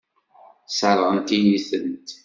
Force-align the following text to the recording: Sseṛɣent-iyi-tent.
Sseṛɣent-iyi-tent. 0.69 2.07